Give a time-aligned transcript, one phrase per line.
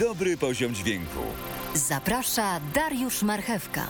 [0.00, 1.18] dobry poziom dźwięku.
[1.74, 3.88] Zaprasza Dariusz Marchewka.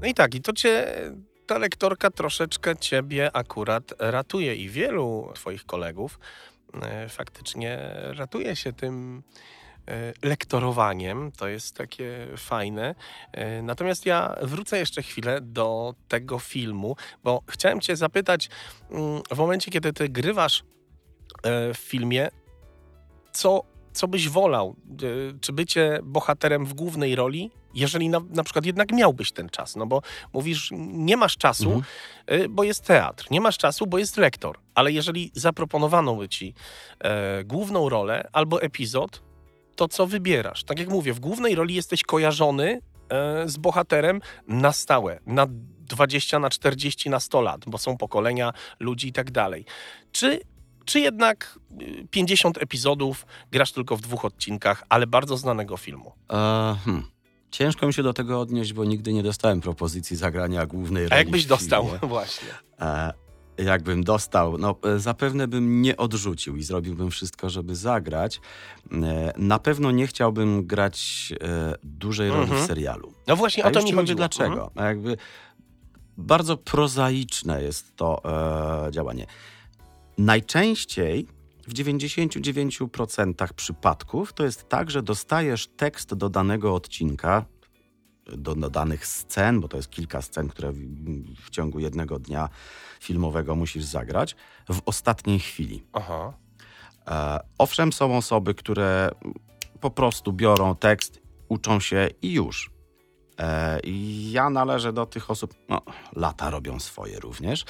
[0.00, 0.86] No i tak, i to cię,
[1.48, 6.18] ta lektorka troszeczkę ciebie akurat ratuje i wielu twoich kolegów
[6.82, 9.22] e, faktycznie ratuje się tym
[9.88, 11.32] e, lektorowaniem.
[11.32, 12.94] To jest takie fajne.
[13.32, 18.48] E, Natomiast ja wrócę jeszcze chwilę do tego filmu, bo chciałem cię zapytać
[18.90, 20.64] mm, w momencie, kiedy ty grywasz
[21.74, 22.28] w filmie,
[23.32, 23.62] co,
[23.98, 24.76] co byś wolał?
[25.02, 29.76] E, Czy bycie bohaterem w głównej roli, jeżeli na, na przykład jednak miałbyś ten czas?
[29.76, 30.02] No bo
[30.32, 32.42] mówisz, nie masz czasu, Mhm.
[32.42, 34.58] y, bo jest teatr, nie masz czasu, bo jest lektor.
[34.74, 36.54] Ale jeżeli zaproponowano by ci
[37.00, 39.22] e, główną rolę albo epizod,
[39.76, 40.64] to co wybierasz?
[40.64, 45.46] Tak jak mówię, w głównej roli jesteś kojarzony e, z bohaterem na stałe, na
[45.80, 49.64] 20, na 40, na 100 lat, bo są pokolenia ludzi i tak dalej.
[50.12, 50.40] Czy,
[50.88, 56.12] czy jednak y, 50 epizodów grasz tylko w dwóch odcinkach, ale bardzo znanego filmu?
[56.32, 56.34] E,
[56.84, 57.02] hmm.
[57.50, 61.12] Ciężko mi się do tego odnieść, bo nigdy nie dostałem propozycji zagrania głównej roli.
[61.14, 61.88] A jakbyś dostał?
[62.02, 62.48] Właśnie.
[62.80, 63.12] E,
[63.58, 68.40] jakbym dostał, no e, zapewne bym nie odrzucił i zrobiłbym wszystko, żeby zagrać.
[68.92, 71.32] E, na pewno nie chciałbym grać
[71.82, 72.62] dużej roli Mhm.
[72.62, 73.12] w serialu.
[73.26, 74.16] No właśnie, A o to mi chodziło.
[74.16, 74.66] dlaczego.
[74.68, 74.86] Mhm.
[74.86, 75.16] Jakby
[76.16, 78.22] bardzo prozaiczne jest to
[78.88, 79.26] e, działanie.
[80.18, 81.26] Najczęściej
[81.68, 87.44] w 99% przypadków to jest tak, że dostajesz tekst do danego odcinka,
[88.36, 90.78] do, do danych scen, bo to jest kilka scen, które w,
[91.34, 92.48] w ciągu jednego dnia
[93.00, 94.36] filmowego musisz zagrać,
[94.72, 95.84] w ostatniej chwili.
[95.92, 96.32] Aha.
[97.06, 99.10] E, owszem, są osoby, które
[99.80, 102.77] po prostu biorą tekst, uczą się i już.
[103.38, 103.80] E,
[104.30, 105.82] ja należę do tych osób, no,
[106.16, 107.64] lata robią swoje również,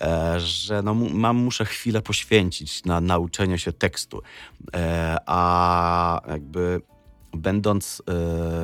[0.00, 4.22] e, że no, mam, muszę chwilę poświęcić na nauczenie się tekstu.
[4.74, 6.80] E, a jakby
[7.32, 8.02] będąc,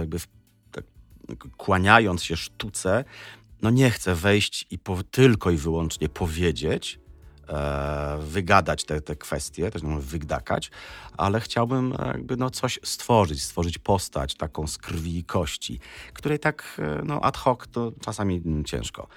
[0.01, 0.19] jakby
[0.73, 0.85] tak,
[1.57, 3.05] kłaniając się sztuce,
[3.63, 7.01] no nie chcę wejść i po, tylko i wyłącznie powiedzieć,
[8.19, 10.71] wygadać te, te kwestie, też nie wygdakać,
[11.17, 15.81] ale chciałbym e, jakby no coś stworzyć, stworzyć postać taką z krwi i kości,
[16.13, 19.09] której tak e, no ad hoc to czasami mm, ciężko.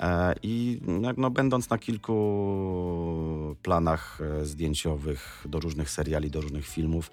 [0.00, 6.66] E, I no, no, będąc na kilku planach e, zdjęciowych do różnych seriali, do różnych
[6.66, 7.10] filmów,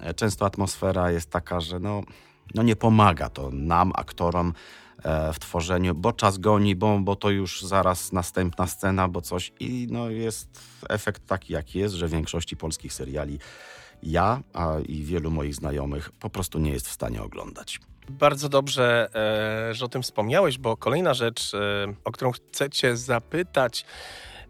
[0.00, 2.02] e, często atmosfera jest taka, że no,
[2.54, 4.87] no nie pomaga to nam, aktorom, e,
[5.32, 9.86] w tworzeniu, bo czas goni, bo, bo to już zaraz następna scena, bo coś i
[9.90, 13.38] no jest efekt taki, jaki jest, że w większości polskich seriali
[14.02, 17.80] ja a i wielu moich znajomych po prostu nie jest w stanie oglądać.
[18.10, 19.08] Bardzo dobrze,
[19.70, 21.58] e, że o tym wspomniałeś, bo kolejna rzecz, e,
[22.04, 23.84] o którą chcę cię zapytać,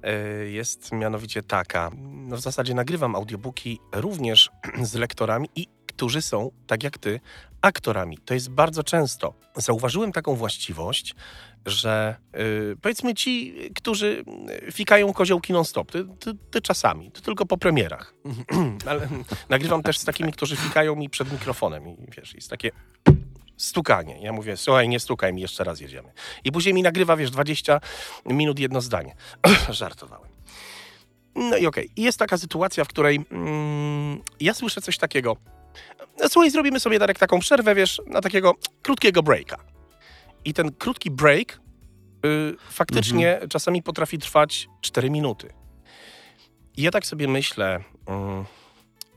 [0.03, 1.91] e, jest mianowicie taka.
[1.98, 4.50] No w zasadzie nagrywam audiobooki również
[4.82, 7.20] z lektorami i którzy są, tak jak ty,
[7.61, 8.19] aktorami.
[8.19, 9.35] To jest bardzo często.
[9.57, 11.15] Zauważyłem taką właściwość,
[11.67, 14.25] że y, powiedzmy ci, którzy
[14.73, 18.15] fikają koziołki non-stop, ty, ty, ty czasami, to tylko po premierach.
[18.89, 19.09] Ale
[19.49, 22.71] nagrywam też z takimi, którzy fikają mi przed mikrofonem i wiesz, jest takie
[23.57, 24.19] stukanie.
[24.23, 26.13] Ja mówię, słuchaj, nie stukaj mi, jeszcze raz jedziemy.
[26.45, 27.81] I później mi nagrywa, wiesz, 20
[28.27, 29.15] minut jedno zdanie.
[29.71, 30.29] Żartowałem.
[31.35, 31.91] No i okej.
[31.97, 35.37] I Jest taka sytuacja, w której mm, ja słyszę coś takiego.
[36.28, 39.56] Słuchaj, zrobimy sobie, Darek, taką przerwę, wiesz, na takiego krótkiego breaka.
[40.44, 41.61] I ten krótki break
[42.27, 45.53] y, faktycznie czasami potrafi trwać 4 minuty.
[46.77, 48.44] I ja tak sobie myślę, mm,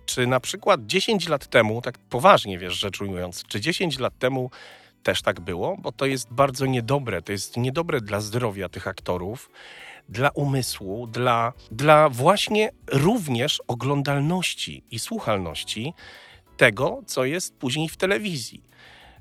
[0.06, 4.52] czy na przykład 10 lat temu, tak poważnie wiesz, rzecz ujmując, czy 10 lat temu
[5.04, 5.78] też tak było?
[5.78, 7.22] Bo to jest bardzo niedobre.
[7.22, 9.50] To jest niedobre dla zdrowia tych aktorów,
[10.10, 15.94] dla umysłu, dla, dla właśnie również oglądalności i słuchalności
[16.62, 18.64] tego, co jest później w telewizji.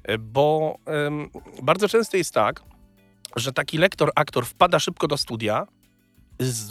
[0.02, 0.78] E, Bo
[1.62, 2.62] bardzo często jest tak,
[3.36, 5.66] że taki lektor, aktor wpada szybko do studia,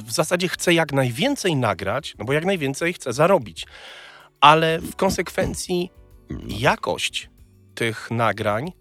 [0.06, 3.66] w zasadzie chce jak najwięcej nagrać, no bo jak najwięcej chce zarobić.
[4.42, 5.92] Ale w konsekwencji
[6.48, 7.30] jakość
[7.76, 8.74] tych nagrań e,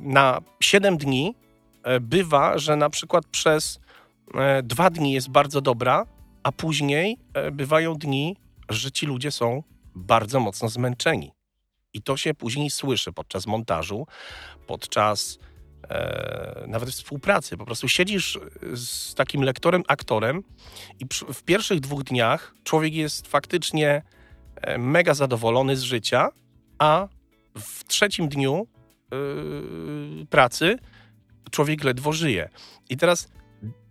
[0.00, 1.34] na 7 dni
[1.82, 3.80] e, bywa, że na przykład przez
[4.34, 6.06] e, dwa dni jest bardzo dobra,
[6.42, 7.18] a później
[7.52, 8.36] bywają dni,
[8.68, 9.62] że ci ludzie są
[9.94, 11.32] bardzo mocno zmęczeni.
[11.92, 14.06] I to się później słyszy podczas montażu,
[14.66, 15.38] podczas
[15.88, 17.56] e, nawet współpracy.
[17.56, 18.38] Po prostu siedzisz
[18.74, 20.42] z takim lektorem, aktorem
[20.98, 24.02] i w pierwszych dwóch dniach człowiek jest faktycznie
[24.56, 26.28] e, mega zadowolony z życia,
[26.78, 27.08] a
[27.58, 29.16] w trzecim dniu e,
[30.26, 30.78] pracy
[31.50, 32.48] człowiek ledwo żyje.
[32.90, 33.28] I teraz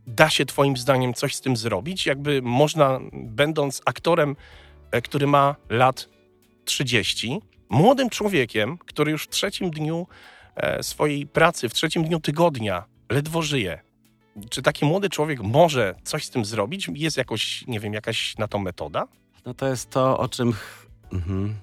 [0.08, 2.06] da się twoim zdaniem coś z tym zrobić?
[2.06, 4.36] Jakby można, będąc aktorem, e,
[5.04, 6.10] który ma lat
[6.66, 10.08] 30, młodym człowiekiem, który już w trzecim dniu
[10.56, 13.82] e, swojej pracy, w trzecim dniu tygodnia ledwo żyje.
[14.50, 16.90] Czy taki młody człowiek może coś z tym zrobić?
[16.94, 19.08] Jest jakoś, nie wiem, jakaś na to metoda?
[19.46, 20.54] No to jest to, o czym...
[21.14, 21.56] Mhm.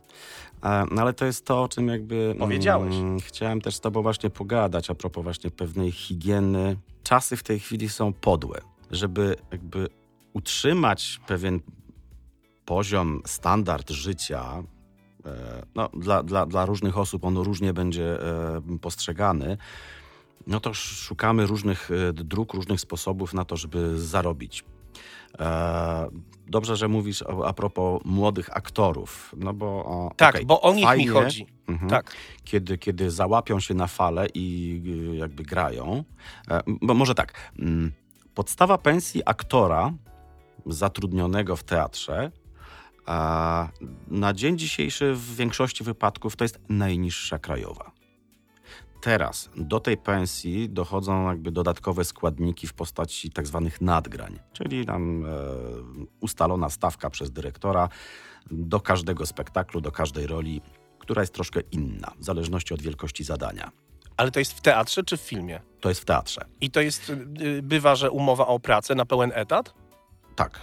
[0.64, 2.34] E, no ale to jest to, o czym jakby...
[2.38, 2.94] Powiedziałeś.
[2.94, 6.76] Mm, chciałem też z tobą właśnie pogadać a propos właśnie pewnej higieny.
[7.02, 8.60] Czasy w tej chwili są podłe.
[8.90, 9.88] Żeby jakby
[10.32, 11.60] utrzymać pewien
[12.66, 14.62] poziom, standard życia,
[15.26, 19.56] e, no, dla, dla, dla różnych osób on różnie będzie e, postrzegany,
[20.46, 24.64] no to szukamy różnych e, dróg, różnych sposobów na to, żeby zarobić.
[26.46, 29.66] Dobrze, że mówisz a, propos młodych aktorów, no bo...
[29.66, 31.46] O, Tak, okej, bo o nich fajnie, mi chodzi.
[31.66, 31.90] Mhm.
[31.90, 32.14] Tak.
[32.44, 34.80] Kiedy, kiedy załapią się na falę i
[35.12, 36.04] y, jakby grają.
[36.82, 37.92] Bo może tak, mm,
[38.34, 39.92] podstawa pensji aktora
[40.66, 42.30] zatrudnionego w teatrze
[43.06, 43.68] a
[44.08, 47.92] na dzień dzisiejszy w większości wypadków to jest najniższa krajowa.
[49.00, 55.24] Teraz do tej pensji dochodzą jakby dodatkowe składniki w postaci tak zwanych nadgrań, czyli tam
[55.24, 55.28] e,
[56.20, 57.88] ustalona stawka przez dyrektora
[58.50, 60.60] do każdego spektaklu, do każdej roli,
[60.98, 63.70] która jest troszkę inna, w zależności od wielkości zadania.
[64.16, 65.60] Ale to jest w teatrze czy w filmie?
[65.80, 66.44] To jest w teatrze.
[66.60, 67.10] I to jest,
[67.40, 69.74] y, bywa, że umowa o pracę na pełen etat?
[70.36, 70.60] Tak,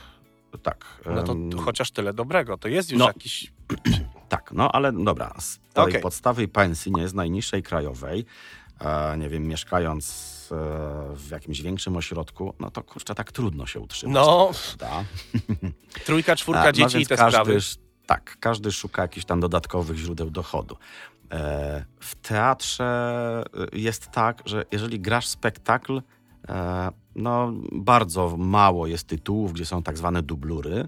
[0.57, 0.85] tak.
[1.05, 2.57] No to Em, chociaż tyle dobrego.
[2.57, 3.07] To jest już no.
[3.07, 3.53] jakiś...
[4.29, 6.01] Tak, no ale dobra, z tej Okej.
[6.01, 8.25] podstawy pensji, nie z najniższej krajowej,
[8.79, 10.05] e, nie wiem, mieszkając
[10.51, 10.55] e,
[11.15, 14.15] w jakimś większym ośrodku, no to kurczę, tak trudno się utrzymać.
[14.15, 15.03] No, prawda?
[16.05, 17.59] trójka, czwórka A, no dzieci więc i te każdy, sprawy.
[18.05, 20.77] Tak, każdy szuka jakichś tam dodatkowych źródeł dochodu.
[21.31, 26.01] E, w teatrze e, jest tak, że jeżeli grasz spektakl,
[26.49, 30.87] e, no bardzo mało jest tytułów, gdzie są tak zwane dublury,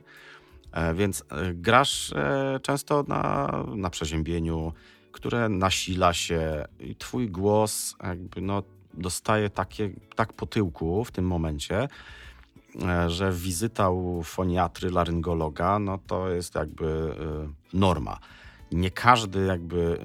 [0.71, 4.73] e, więc e, grasz e, często na, na przeziębieniu,
[5.11, 8.63] które nasila się i twój głos jakby no
[8.93, 11.87] dostaje takie, tak po tyłku w tym momencie,
[13.07, 17.15] że wizyta u foniatry, laryngologa, no to jest jakby
[17.73, 18.19] norma.
[18.71, 19.99] Nie każdy jakby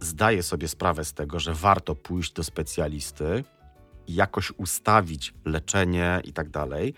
[0.00, 3.44] zdaje sobie sprawę z tego, że warto pójść do specjalisty,
[4.08, 6.94] jakoś ustawić leczenie i tak dalej,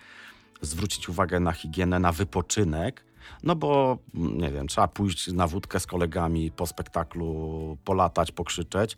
[0.61, 3.05] zwrócić uwagę na higienę, na wypoczynek,
[3.43, 8.97] no bo mm, nie wiem, trzeba pójść na wódkę z kolegami po spektaklu, polatać, pokrzyczeć,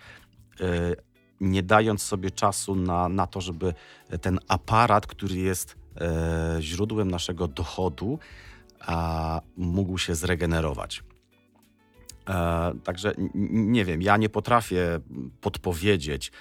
[0.60, 0.96] yy,
[1.44, 3.74] nie dając sobie czasu na, na to, żeby
[4.22, 8.20] ten aparat, który jest e, źródłem naszego dochodu,
[8.80, 11.04] a, mógł się zregenerować.
[12.30, 13.14] E, także
[13.50, 15.00] nie wiem, ja nie potrafię
[15.42, 16.32] podpowiedzieć,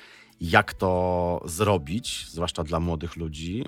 [0.43, 3.65] jak to zrobić, zwłaszcza dla młodych ludzi,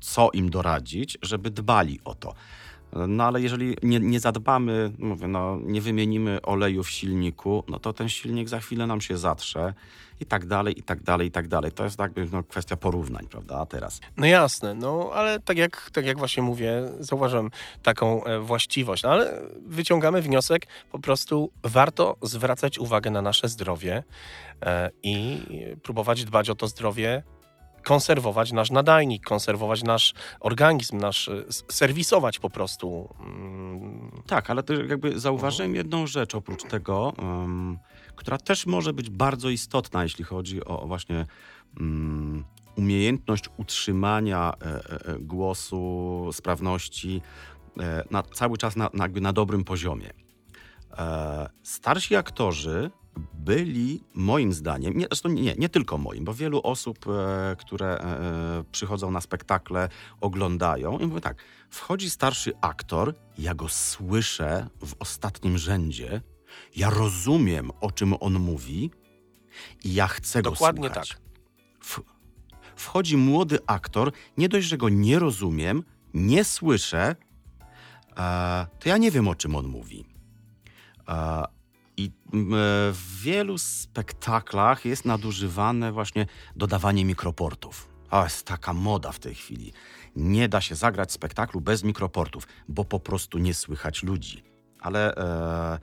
[0.00, 2.34] co im doradzić, żeby dbali o to.
[2.92, 7.92] No ale jeżeli nie, nie zadbamy, mówię, no, nie wymienimy oleju w silniku, no to
[7.92, 9.74] ten silnik za chwilę nam się zatrze
[10.20, 11.72] i tak dalej, i tak dalej, i tak dalej.
[11.72, 14.00] To jest jakby no, kwestia porównań, prawda, teraz.
[14.16, 17.50] No jasne, no ale tak jak, tak jak właśnie mówię, zauważam
[17.82, 24.04] taką e, właściwość, no ale wyciągamy wniosek, po prostu warto zwracać uwagę na nasze zdrowie
[24.62, 25.40] e, i
[25.82, 27.22] próbować dbać o to zdrowie,
[27.88, 33.08] konserwować nasz nadajnik, konserwować nasz organizm, nasz, s- serwisować po prostu.
[33.20, 37.78] mm, Tak, ale też jakby zauważyłem jedną rzecz oprócz tego, em,
[38.16, 41.26] która też może być bardzo istotna, jeśli chodzi o, o właśnie
[41.80, 42.44] mm,
[42.76, 47.22] umiejętność utrzymania e, e, e, głosu, sprawności
[47.80, 50.10] e, na, cały czas na, na, na dobrym poziomie.
[50.98, 52.90] E, starsi aktorzy
[53.34, 58.64] byli, moim zdaniem, nie, zresztą nie, nie tylko moim, bo wielu osób, e, które e,
[58.72, 59.88] przychodzą na spektakle,
[60.20, 66.20] oglądają i mówią tak, wchodzi starszy aktor, ja go słyszę w ostatnim rzędzie,
[66.76, 68.90] ja rozumiem, o czym on mówi
[69.84, 71.08] i ja chcę Dokładnie go słuchać.
[71.08, 71.20] tak.
[71.80, 72.00] W,
[72.76, 75.82] wchodzi młody aktor, nie dość, że go nie rozumiem,
[76.14, 77.16] nie słyszę,
[78.16, 80.04] e, to ja nie wiem, o czym on mówi.
[81.08, 81.44] E,
[81.96, 82.50] I m,
[82.92, 87.88] w wielu spektaklach jest nadużywane właśnie dodawanie mikroportów.
[88.10, 89.72] A jest taka moda w tej chwili.
[90.16, 94.44] Nie da się zagrać spektaklu bez mikroportów, bo po prostu nie słychać ludzi.
[94.80, 95.78] Ale e,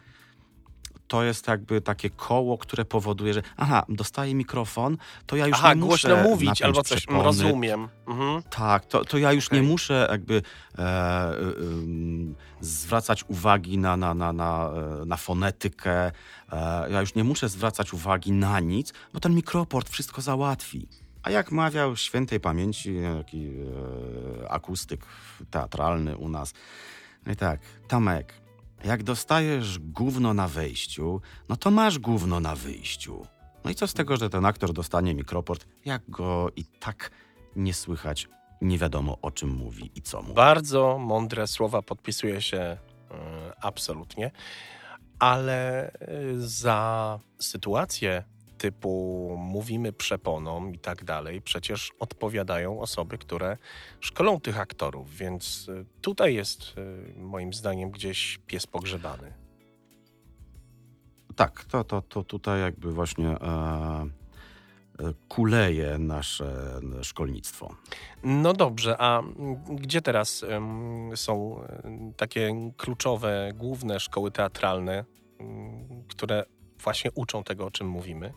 [1.07, 5.73] to jest jakby takie koło, które powoduje, że aha, dostaję mikrofon, to ja już Aha,
[5.73, 7.23] nie muszę głośno mówić albo coś, przepony.
[7.23, 7.87] rozumiem.
[8.07, 8.43] Mhm.
[8.49, 9.61] Tak, to, to ja już Okej.
[9.61, 10.41] nie muszę jakby
[10.77, 14.69] e, e, em, zwracać uwagi na, na, na, na,
[15.01, 16.11] e, na fonetykę,
[16.51, 20.87] e, ja już nie muszę zwracać uwagi na nic, bo ten mikroport wszystko załatwi.
[21.23, 25.05] A jak mawiał świętej pamięci taki e, akustyk
[25.51, 26.53] teatralny u nas,
[27.25, 28.33] no i tak, Tomek,
[28.85, 33.27] jak dostajesz gówno na wejściu, no to masz gówno na wyjściu.
[33.63, 37.11] No i co z tego, że ten aktor dostanie mikroport, jak go i tak
[37.55, 38.29] nie słychać,
[38.61, 40.33] nie wiadomo o czym mówi i co mówi.
[40.33, 42.77] Bardzo mądre słowa, podpisuję się e,
[43.61, 44.31] absolutnie,
[45.19, 45.97] ale e,
[46.37, 48.23] za sytuację
[48.57, 53.57] typu mówimy przeponą i tak dalej, przecież odpowiadają osoby, które
[53.99, 59.33] szkolą tych aktorów, więc e, tutaj jest e, moim zdaniem gdzieś pies pogrzebany.
[61.35, 64.07] Tak, to, to, to tutaj jakby właśnie e, e,
[65.27, 67.75] kuleje nasze szkolnictwo.
[68.23, 69.21] No dobrze, a
[69.69, 70.45] gdzie teraz
[71.15, 75.05] są em, takie kluczowe, główne szkoły teatralne,
[76.07, 76.43] które
[76.85, 78.33] właśnie uczą tego, o czym mówimy?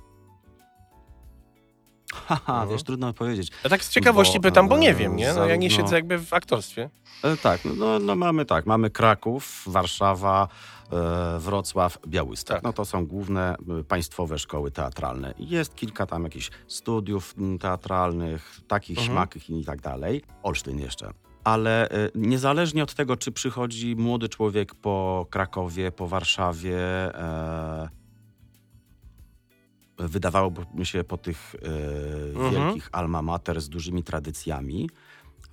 [2.14, 2.68] Haha, Mhm.
[2.68, 3.50] wiesz, trudno powiedzieć.
[3.64, 5.32] Ja tak z ciekawości Bo, pytam, bo nie e, wiem, nie?
[5.32, 6.90] No, ja nie siedzę jakby w aktorstwie.
[7.24, 10.48] E, tak, no, no mamy tak, mamy Kraków, Warszawa,
[10.92, 12.56] e, Wrocław, Białystok.
[12.56, 12.62] Tak.
[12.64, 13.56] No to są główne
[13.88, 15.34] państwowe szkoły teatralne.
[15.38, 19.14] Jest kilka tam jakichś studiów teatralnych, takich, Mhm.
[19.16, 20.22] śmakich i tak dalej.
[20.42, 21.10] Olsztyn jeszcze.
[21.44, 26.78] Ale e, niezależnie od tego, czy przychodzi młody człowiek po Krakowie, po Warszawie,
[29.98, 31.68] wydawałoby się po tych e,
[32.34, 32.50] Mhm.
[32.54, 34.90] wielkich alma mater z dużymi tradycjami,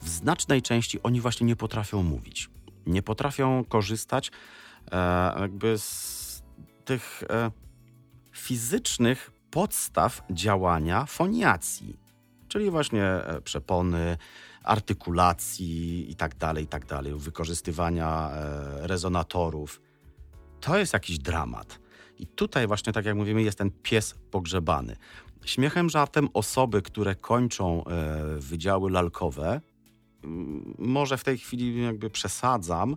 [0.01, 2.49] w znacznej części oni właśnie nie potrafią mówić.
[2.85, 4.31] Nie potrafią korzystać
[4.91, 6.43] e, jakby z
[6.85, 7.51] tych e,
[8.31, 11.99] fizycznych podstaw działania foniacji,
[12.47, 13.03] czyli właśnie
[13.43, 14.17] przepony,
[14.63, 18.29] artykulacji i tak dalej, i tak dalej, wykorzystywania
[18.79, 19.81] rezonatorów.
[20.61, 21.79] To jest jakiś dramat.
[22.19, 24.95] I tutaj właśnie, tak jak mówimy, jest ten pies pogrzebany.
[25.45, 29.61] Śmiechem, żartem osoby, które kończą e, wydziały lalkowe,
[30.77, 32.95] może w tej chwili jakby przesadzam,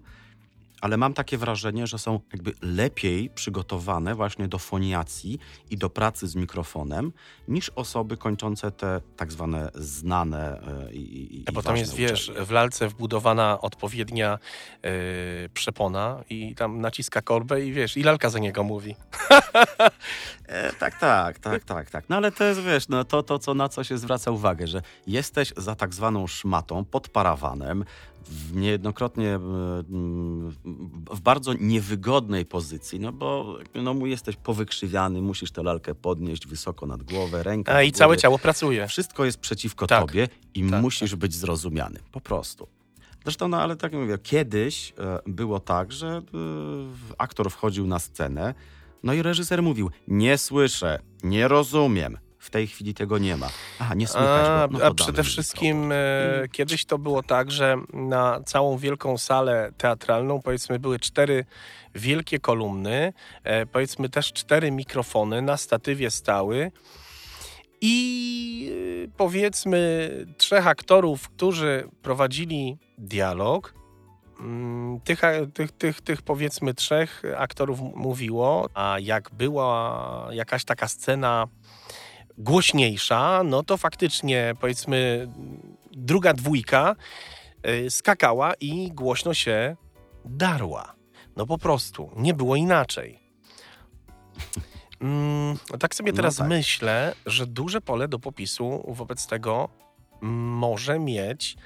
[0.81, 5.39] ale mam takie wrażenie, że są jakby lepiej przygotowane właśnie do foniacji
[5.71, 7.13] i do pracy z mikrofonem
[7.49, 12.29] niż osoby kończące te tak zwane znane e, i, i, Bo i tam jest, wiesz,
[12.29, 12.47] uczelnie.
[12.47, 14.39] w lalce wbudowana odpowiednia
[14.83, 14.91] e,
[15.49, 18.97] przepona i tam naciska korbę i wiesz, i lalka za niego mówi.
[20.49, 22.05] E, tak, tak, tak, tak, tak.
[22.09, 24.83] No ale to jest, wiesz, no, to, to co, na co się zwraca uwagę, że
[25.07, 27.85] jesteś za tak zwaną szmatą pod parawanem,
[28.55, 30.51] niejednokrotnie e, mm,
[31.11, 36.87] w bardzo niewygodnej pozycji, no bo no, mu jesteś powykrzywiany, musisz tę lalkę podnieść wysoko
[36.87, 38.87] nad głowę, rękę A i całe ciało pracuje.
[38.87, 41.99] Wszystko jest przeciwko Tak, tobie i tak, musisz być zrozumiany.
[42.13, 42.69] Po prostu.
[43.23, 46.23] Zresztą, no ale tak jak mówię, kiedyś e, było tak, że e,
[47.19, 48.55] aktor wchodził na scenę,
[49.03, 52.19] no i reżyser mówił, nie słyszę, nie rozumiem.
[52.49, 53.49] W tej chwili tego nie ma.
[53.79, 54.79] Aha, nie słychać A, go.
[54.79, 55.97] No a przede wszystkim e,
[56.53, 61.45] kiedyś to było tak, że na całą wielką salę teatralną powiedzmy były cztery
[61.95, 63.13] wielkie kolumny,
[63.45, 66.73] e, powiedzmy też cztery mikrofony na statywie stały
[67.81, 68.73] i
[69.05, 73.75] e, powiedzmy trzech aktorów, którzy prowadzili dialog.
[74.41, 75.21] Mm, Tych,
[75.55, 81.49] tych, tych, tych powiedzmy trzech aktorów mówiło, a jak była jakaś taka scena
[82.39, 85.29] głośniejsza, no to faktycznie powiedzmy
[85.93, 86.97] druga dwójka
[87.69, 89.77] y, skakała i głośno się
[90.25, 90.95] darła.
[91.37, 93.19] No po prostu, nie było inaczej.
[95.01, 96.49] Mm, tak sobie No teraz tak.
[96.49, 99.69] myślę, że duże pole do popisu wobec tego
[100.21, 101.57] może mieć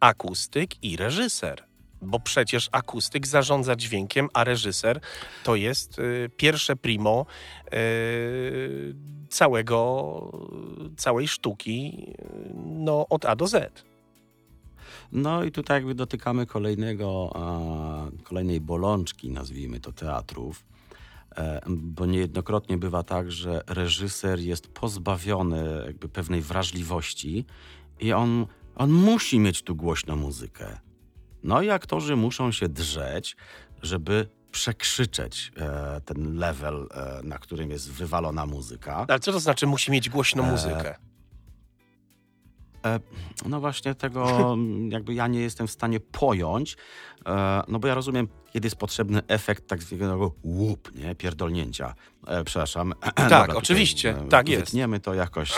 [0.00, 1.64] akustyk i reżyser.
[2.02, 5.00] Bo przecież akustyk zarządza dźwiękiem, a reżyser
[5.44, 7.26] to jest y, pierwsze primo
[7.74, 8.94] y,
[9.28, 10.32] całego,
[10.96, 13.84] całej sztuki y, no, od A do Z.
[15.12, 17.32] No i tutaj jakby dotykamy kolejnego,
[18.18, 20.64] e, kolejnej bolączki, nazwijmy to teatrów,
[21.36, 27.44] e, bo niejednokrotnie bywa tak, że reżyser jest pozbawiony jakby pewnej wrażliwości
[28.00, 30.78] i on, on musi mieć tu głośną muzykę.
[31.44, 33.36] No i aktorzy muszą się drzeć,
[33.82, 39.06] żeby przekrzyczeć e, ten level, e, na którym jest wywalona muzyka.
[39.08, 40.94] Ale co to znaczy musi mieć głośną E, muzykę?
[42.86, 43.00] E,
[43.46, 44.26] no właśnie tego
[44.88, 46.76] jakby ja nie jestem w stanie pojąć,
[47.26, 51.94] e, no bo ja rozumiem, kiedy jest potrzebny efekt tak zwanego łup, nie, pierdolnięcia.
[52.26, 52.94] E, przepraszam.
[53.00, 54.64] Tak, Dobra, oczywiście, tutaj, tak jest.
[54.64, 55.52] Wytniemy to jakoś,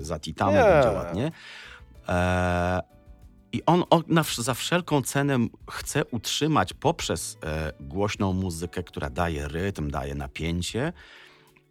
[0.00, 1.32] zatitamy, będzie ładnie.
[3.52, 4.04] I on, on
[4.36, 5.38] za wszelką cenę
[5.70, 10.92] chce utrzymać poprzez e, głośną muzykę, która daje rytm, daje napięcie,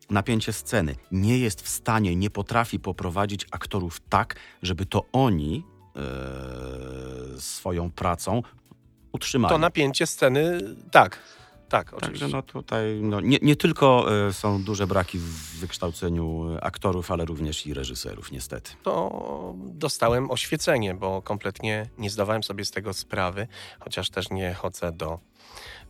[0.09, 0.95] napięcie sceny.
[1.11, 5.63] Nie jest w stanie, nie potrafi poprowadzić aktorów tak, żeby to oni
[5.95, 8.41] e, swoją pracą
[9.11, 9.53] utrzymali.
[9.53, 10.59] To napięcie sceny,
[10.91, 11.19] tak.
[11.69, 12.25] Tak, oczywiście.
[12.25, 17.25] Także no tutaj no, nie, nie tylko y, są duże braki w wykształceniu aktorów, ale
[17.25, 18.71] również i reżyserów, niestety.
[18.83, 23.47] To dostałem oświecenie, bo kompletnie nie zdawałem sobie z tego sprawy,
[23.79, 25.19] chociaż też nie chodzę do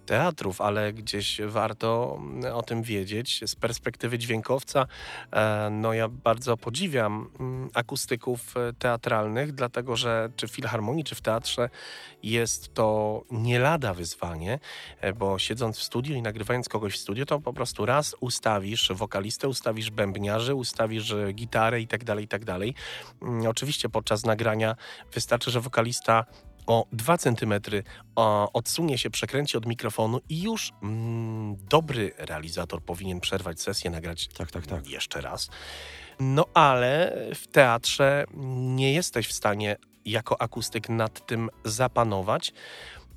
[0.08, 2.20] teatrów, ale gdzieś warto
[2.54, 3.42] o tym wiedzieć.
[3.46, 4.88] Z perspektywy dźwiękowca,
[5.32, 11.16] e, no ja bardzo podziwiam mm, akustyków e, teatralnych, dlatego że czy w filharmonii, czy
[11.16, 11.70] w teatrze
[12.24, 14.60] jest to nie lada wyzwanie,
[15.02, 18.92] e, bo siedząc w studiu i nagrywając kogoś w studiu, to po prostu raz ustawisz
[18.94, 22.74] wokalistę, ustawisz bębniarzy, ustawisz gitarę i tak dalej, i tak dalej.
[23.22, 24.76] Mm, oczywiście podczas nagrania
[25.14, 26.26] wystarczy, że wokalista
[26.68, 27.54] o 2 cm
[28.54, 34.52] odsunie się, przekręci od mikrofonu i już mm, dobry realizator powinien przerwać sesję, nagrać tak,
[34.52, 34.88] tak, tak.
[34.88, 35.50] jeszcze raz.
[36.20, 38.26] No ale w teatrze
[38.58, 42.54] nie jesteś w stanie jako akustyk nad tym zapanować.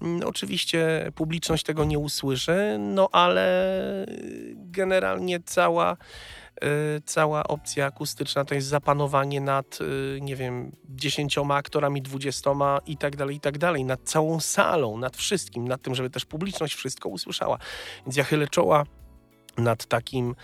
[0.03, 4.07] Mm, oczywiście publiczność tego nie usłyszy, no ale
[4.55, 5.97] generalnie cała
[7.05, 13.17] cała opcja akustyczna to jest zapanowanie nad, y, nie wiem, dziesięcioma aktorami, dwudziestoma i tak
[13.17, 17.09] dalej, i tak dalej, nad całą salą, nad wszystkim, nad tym, żeby też publiczność wszystko
[17.09, 17.59] usłyszała.
[18.07, 18.85] Więc ja chylę czoła
[19.59, 20.35] nad takim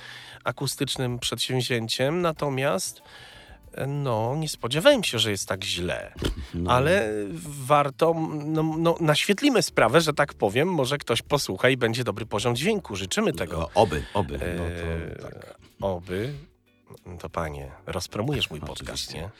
[0.44, 3.02] akustycznym przedsięwzięciem, natomiast
[3.86, 6.12] no, nie spodziewałem się, że jest tak źle,
[6.54, 6.70] no.
[6.70, 7.12] ale
[7.66, 8.14] warto,
[8.44, 12.96] no, no, naświetlimy sprawę, że tak powiem, może ktoś posłucha i będzie dobry poziom dźwięku.
[12.96, 13.58] Życzymy tego.
[13.58, 14.38] No, oby, oby.
[14.56, 14.64] No
[15.18, 15.58] to, tak.
[15.80, 16.34] Oby.
[17.18, 19.30] To panie, rozpromujesz mój podcast, nie?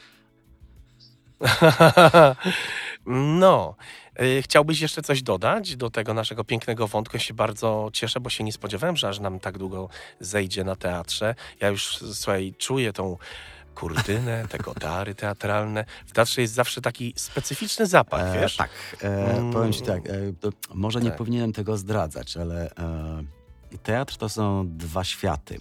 [3.39, 3.75] no,
[4.21, 7.17] y, chciałbyś jeszcze coś dodać do tego naszego pięknego wątku?
[7.17, 10.75] Ja się bardzo cieszę, bo się nie spodziewałem, że aż nam tak długo zejdzie na
[10.75, 11.35] teatrze.
[11.59, 13.17] Ja już, słuchaj, czuję tą
[13.79, 15.85] kurdynę, te kotary teatralne.
[16.05, 18.55] W teatrze jest zawsze taki specyficzny zapach, e, wiesz?
[18.55, 18.69] Tak,
[19.01, 20.11] e, powiem ci tak, e,
[20.73, 21.17] może nie tak.
[21.17, 23.23] powinienem tego zdradzać, ale e,
[23.83, 25.59] teatr to są dwa światy.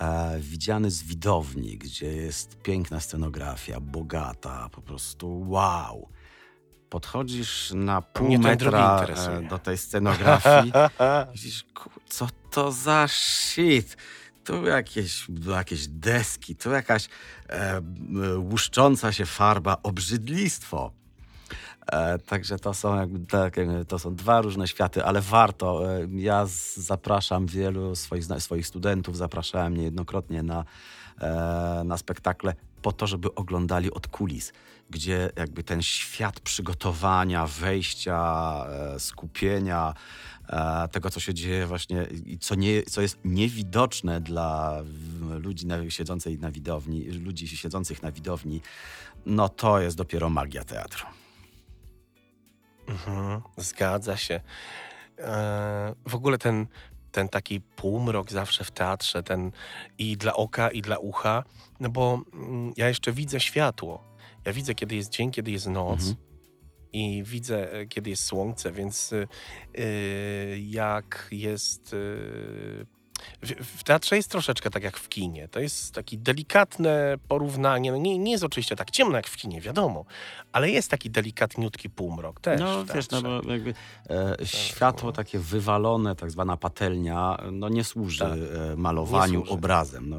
[0.00, 6.08] E, widziany z widowni, gdzie jest piękna scenografia, bogata, po prostu wow.
[6.90, 9.06] Podchodzisz na pół metra
[9.50, 10.72] do tej scenografii
[11.34, 11.64] widzisz,
[12.08, 13.96] co to za shit
[14.44, 17.08] tu jakieś, jakieś deski, tu jakaś
[17.48, 17.80] e,
[18.38, 20.92] łuszcząca się farba, obrzydlistwo.
[21.86, 23.56] E, także to są, jakby, tak,
[23.88, 25.96] to są dwa różne światy, ale warto.
[25.96, 30.64] E, ja zapraszam wielu swoich, swoich studentów, zapraszałem niejednokrotnie na,
[31.20, 34.52] e, na spektakle po to, żeby oglądali od kulis,
[34.90, 38.20] gdzie jakby ten świat przygotowania, wejścia,
[38.68, 39.94] e, skupienia,
[40.92, 44.82] tego, co się dzieje właśnie i co, nie, co jest niewidoczne dla
[45.20, 48.60] ludzi na, siedzących na widowni, ludzi siedzących na widowni,
[49.26, 51.06] no to jest dopiero magia teatru.
[52.88, 54.40] Mhm, zgadza się.
[55.18, 56.66] E, w ogóle ten,
[57.12, 59.52] ten taki półmrok zawsze w teatrze, ten
[59.98, 61.44] i dla oka, i dla ucha,
[61.80, 64.02] no bo mm, ja jeszcze widzę światło.
[64.44, 66.00] Ja widzę, kiedy jest dzień, kiedy jest noc.
[66.00, 66.33] Mhm
[66.94, 69.26] i widzę, e, kiedy jest słońce, więc e,
[70.58, 71.96] jak jest.
[73.42, 75.48] E, w, w, teatrze jest troszeczkę tak jak w kinie.
[75.48, 77.92] To jest takie delikatne porównanie.
[77.92, 80.04] No nie, nie jest oczywiście tak ciemno jak w kinie, wiadomo,
[80.52, 82.60] ale jest taki delikatniutki półmrok też.
[82.60, 83.74] No wiesz, no bo jakby
[84.10, 88.38] e, światło takie wywalone, tak zwana patelnia, no nie służy tak.
[88.76, 89.52] malowaniu nie służy.
[89.52, 90.08] obrazem.
[90.08, 90.16] No,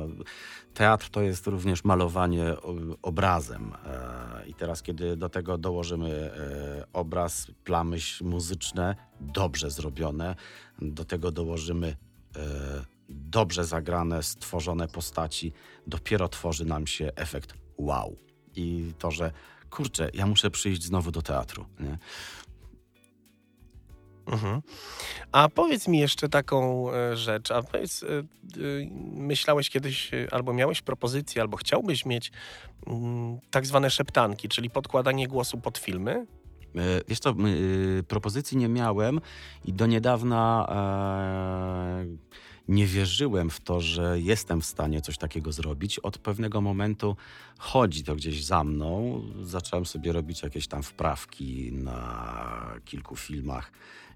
[0.76, 2.56] teatr to jest również malowanie
[3.02, 3.72] obrazem.
[3.86, 10.36] E, I teraz, kiedy do tego dołożymy e, obraz, plamy muzyczne, dobrze zrobione,
[10.82, 12.15] do tego dołożymy e,
[13.10, 15.54] dobrze zagrane, stworzone postaci,
[15.88, 18.16] dopiero tworzy nam się efekt wow.
[18.56, 19.32] I to, że
[19.70, 21.66] kurczę, ja muszę przyjść znowu do teatru.
[21.80, 21.98] Nie?
[24.28, 24.62] Mhm.
[25.32, 28.24] A powiedz mi jeszcze taką e, rzecz, a powiedz, e, e,
[29.12, 32.32] myślałeś kiedyś, albo miałeś propozycję, albo chciałbyś mieć
[32.88, 36.26] mm, tak zwane szeptanki, czyli podkładanie głosu pod filmy?
[37.08, 37.36] Wiesz co,
[38.08, 39.22] propozycji nie miałem
[39.66, 40.68] i do niedawna
[42.68, 46.00] nie wierzyłem w to, że jestem w stanie coś takiego zrobić.
[46.00, 47.16] Od pewnego momentu
[47.58, 49.22] chodzi to gdzieś za mną.
[49.42, 53.72] Zacząłem sobie robić jakieś tam wprawki na kilku filmach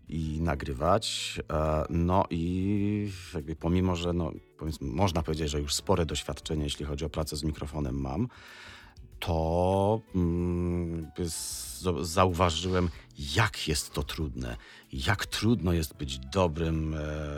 [0.10, 1.40] i nagrywać.
[1.52, 4.32] E, No i jakby pomimo, że no,
[4.82, 8.28] można powiedzieć, że już spore doświadczenie, jeśli chodzi o pracę z mikrofonem mam,
[9.20, 11.12] to mm,
[12.02, 12.90] zauważyłem,
[13.36, 14.58] jak jest to trudne,
[14.94, 16.96] jak trudno jest być dobrym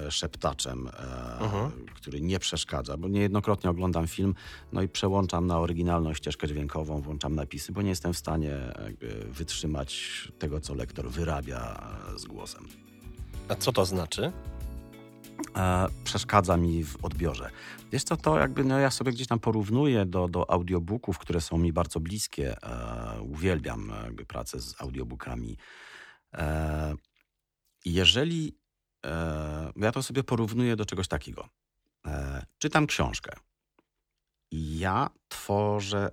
[0.07, 0.91] e, szeptaczem, e,
[1.39, 1.71] Mhm.
[1.95, 4.35] który nie przeszkadza, bo niejednokrotnie oglądam film,
[4.73, 9.25] no i przełączam na oryginalną ścieżkę dźwiękową, włączam napisy, bo nie jestem w stanie jakby
[9.31, 10.01] wytrzymać
[10.39, 12.67] tego, co lektor wyrabia e, z głosem.
[13.47, 14.31] A co to znaczy?
[15.55, 17.51] E, przeszkadza mi w odbiorze.
[17.91, 21.57] Wiesz co, to jakby no ja sobie gdzieś tam porównuję do, do audiobooków, które są
[21.57, 22.55] mi bardzo bliskie.
[22.63, 25.57] E, uwielbiam e, jakby pracę z audiobookami.
[26.33, 26.95] E,
[27.85, 28.57] jeżeli
[29.05, 31.49] e, ja to sobie porównuję do czegoś takiego.
[32.05, 33.31] E, czytam książkę.
[34.51, 36.11] I ja tworzę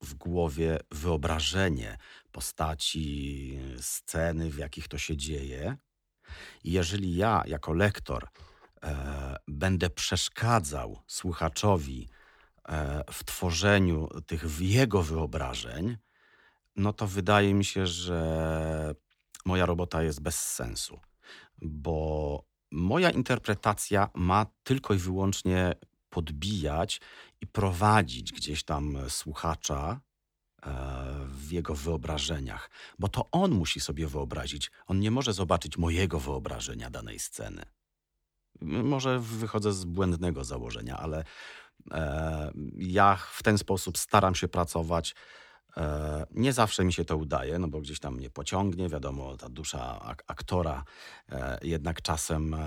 [0.00, 1.98] w głowie wyobrażenie
[2.32, 5.76] postaci, sceny, w jakich to się dzieje.
[6.64, 8.28] I jeżeli ja, jako lektor,
[8.82, 12.08] e, będę przeszkadzał słuchaczowi
[12.68, 15.96] e, w tworzeniu tych jego wyobrażeń,
[16.76, 18.94] no to wydaje mi się, że
[19.44, 21.00] moja robota jest bez sensu,
[21.62, 25.74] bo moja interpretacja ma tylko i wyłącznie
[26.10, 27.00] podbijać
[27.40, 30.00] i prowadzić gdzieś tam słuchacza
[30.62, 30.70] e,
[31.26, 34.70] w jego wyobrażeniach, bo to on musi sobie wyobrazić.
[34.86, 37.62] On nie może zobaczyć mojego wyobrażenia danej sceny.
[38.62, 41.24] Może wychodzę z błędnego założenia, ale
[41.90, 45.14] e, ja w ten sposób staram się pracować.
[45.76, 49.48] E, nie zawsze mi się to udaje, no bo gdzieś tam mnie pociągnie, wiadomo, ta
[49.48, 50.84] dusza ak- aktora
[51.28, 52.58] e, jednak czasem e,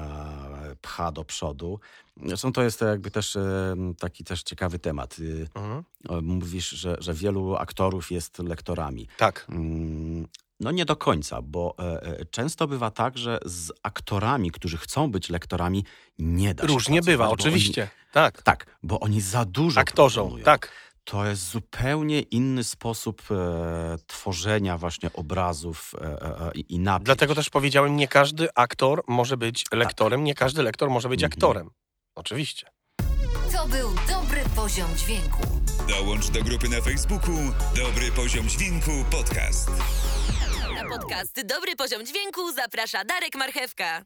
[0.82, 1.80] pcha do przodu.
[2.26, 5.20] Zresztą to jest jakby też e, taki też ciekawy temat.
[5.20, 5.84] Y, Mhm.
[6.26, 9.08] Mówisz, że, że wielu aktorów jest lektorami.
[9.17, 9.48] Tak.
[10.62, 15.12] No nie do końca, bo e, e, często bywa tak, że z aktorami, którzy chcą
[15.12, 15.86] być lektorami,
[16.19, 17.82] nie da się Różnie pracować, bywa, oczywiście.
[17.82, 18.41] Oni, Tak.
[18.43, 20.45] tak, bo oni za dużo Aktorzą, proponują.
[20.45, 20.71] tak.
[21.04, 23.36] To jest zupełnie inny sposób e,
[24.08, 27.06] tworzenia właśnie obrazów e, e, e, i napięć.
[27.06, 31.34] Dlatego też powiedziałem, nie każdy aktor może być lektorem, nie każdy lektor może być Mhm.
[31.38, 31.69] aktorem.
[32.15, 32.67] Oczywiście.
[33.54, 35.41] To był dobry poziom dźwięku.
[35.89, 37.36] Dołącz do grupy na Facebooku
[37.76, 39.71] Dobry Poziom Dźwięku Podcast.
[40.91, 44.06] Podcast Dobry Poziom Dźwięku zaprasza Darek Marchewka.